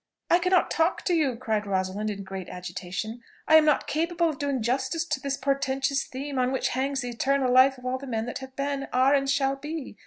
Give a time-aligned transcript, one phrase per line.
[0.31, 4.39] "I cannot talk to you," cried Rosalind in great agitation; "I am not capable of
[4.39, 8.07] doing justice to this portentous theme, on which hangs the eternal life of all the
[8.07, 9.99] men that have been, are, and shall be.